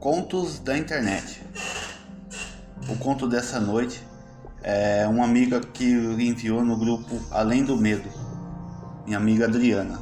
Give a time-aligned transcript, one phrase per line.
[0.00, 1.42] Contos da internet.
[2.88, 4.02] O conto dessa noite
[4.62, 8.08] é uma amiga que enviou no grupo Além do Medo,
[9.04, 10.00] minha amiga Adriana.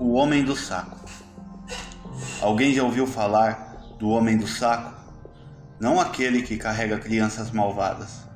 [0.00, 0.98] O Homem do Saco.
[2.40, 4.94] Alguém já ouviu falar do Homem do Saco?
[5.78, 8.28] Não aquele que carrega crianças malvadas.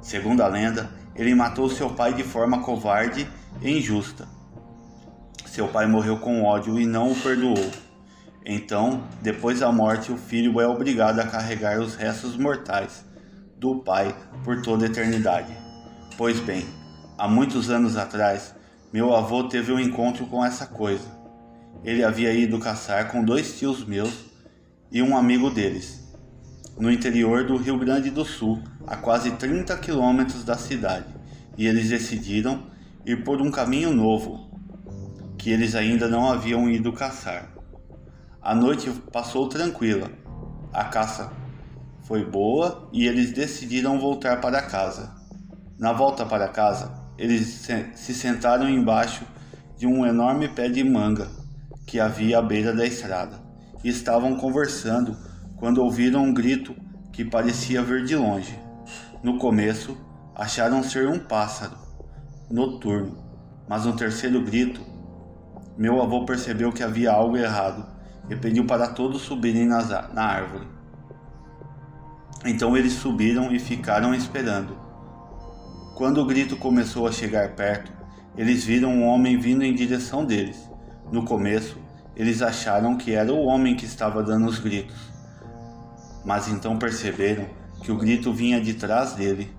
[0.00, 3.28] Segundo a lenda, ele matou seu pai de forma covarde
[3.60, 4.26] e injusta.
[5.46, 7.70] Seu pai morreu com ódio e não o perdoou.
[8.44, 13.04] Então, depois da morte, o filho é obrigado a carregar os restos mortais
[13.58, 15.52] do pai por toda a eternidade.
[16.16, 16.64] Pois bem,
[17.18, 18.54] há muitos anos atrás,
[18.92, 21.17] meu avô teve um encontro com essa coisa.
[21.84, 24.26] Ele havia ido caçar com dois tios meus
[24.90, 26.12] e um amigo deles,
[26.78, 31.06] no interior do Rio Grande do Sul, a quase 30 quilômetros da cidade,
[31.56, 32.66] e eles decidiram
[33.04, 34.50] ir por um caminho novo,
[35.36, 37.52] que eles ainda não haviam ido caçar.
[38.40, 40.10] A noite passou tranquila.
[40.72, 41.32] A caça
[42.02, 45.14] foi boa e eles decidiram voltar para casa.
[45.78, 49.24] Na volta para casa, eles se sentaram embaixo
[49.76, 51.37] de um enorme pé de manga
[51.88, 53.40] que havia à beira da estrada
[53.82, 55.16] e estavam conversando
[55.56, 56.76] quando ouviram um grito
[57.10, 58.56] que parecia vir de longe.
[59.22, 59.96] No começo,
[60.34, 61.76] acharam ser um pássaro
[62.50, 63.16] noturno,
[63.66, 64.82] mas no terceiro grito,
[65.78, 67.86] meu avô percebeu que havia algo errado
[68.28, 70.68] e pediu para todos subirem nas, na árvore.
[72.44, 74.76] Então eles subiram e ficaram esperando.
[75.94, 77.90] Quando o grito começou a chegar perto,
[78.36, 80.68] eles viram um homem vindo em direção deles.
[81.10, 81.78] No começo,
[82.14, 84.96] eles acharam que era o homem que estava dando os gritos,
[86.24, 87.46] mas então perceberam
[87.82, 89.50] que o grito vinha de trás dele.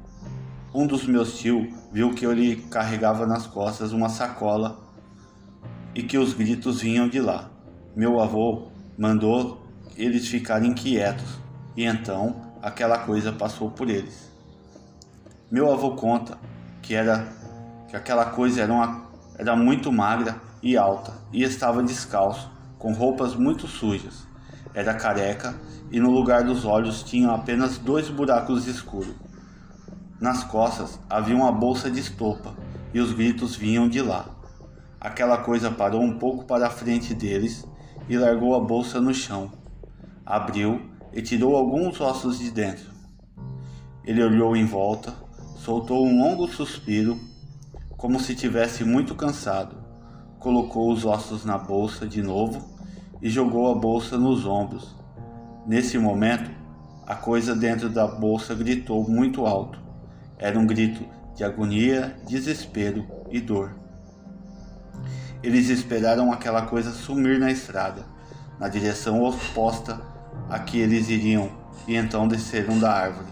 [0.74, 4.80] Um dos meus tios viu que ele carregava nas costas uma sacola
[5.96, 7.50] e que os gritos vinham de lá.
[7.96, 8.68] Meu avô
[8.98, 9.66] mandou
[9.98, 11.40] eles ficarem quietos
[11.76, 14.30] e então aquela coisa passou por eles.
[15.50, 16.38] Meu avô conta
[16.82, 17.28] que era
[17.88, 23.36] que aquela coisa era, uma, era muito magra e alta e estava descalço, com roupas
[23.36, 24.28] muito sujas.
[24.74, 25.56] Era careca
[25.92, 29.16] e no lugar dos olhos tinha apenas dois buracos escuros.
[30.20, 32.54] Nas costas havia uma bolsa de estopa
[32.94, 34.26] e os gritos vinham de lá.
[35.00, 37.66] Aquela coisa parou um pouco para a frente deles
[38.08, 39.52] e largou a bolsa no chão.
[40.26, 40.82] Abriu
[41.14, 42.90] e tirou alguns ossos de dentro.
[44.04, 45.14] Ele olhou em volta,
[45.58, 47.20] soltou um longo suspiro,
[47.98, 49.79] como se tivesse muito cansado.
[50.40, 52.66] Colocou os ossos na bolsa de novo
[53.22, 54.96] e jogou a bolsa nos ombros.
[55.68, 56.50] Nesse momento,
[57.06, 59.80] a coisa dentro da bolsa gritou muito alto.
[60.38, 61.04] Era um grito
[61.36, 63.76] de agonia, desespero e dor.
[65.42, 68.06] Eles esperaram aquela coisa sumir na estrada,
[68.60, 70.02] na direção oposta
[70.50, 71.50] a que eles iriam,
[71.88, 73.28] e então desceram da árvore.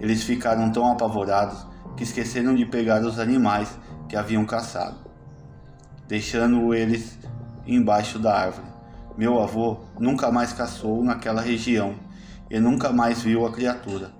[0.00, 4.96] Eles ficaram tão apavorados que esqueceram de pegar os animais que haviam caçado,
[6.12, 7.18] deixando eles
[7.66, 8.66] embaixo da árvore.
[9.16, 11.94] Meu avô nunca mais caçou naquela região
[12.50, 14.10] e nunca mais viu a criatura,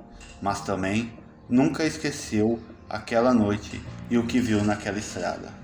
[0.40, 1.12] mas também
[1.50, 2.58] nunca esqueceu
[2.88, 5.61] aquela noite e o que viu naquela estrada.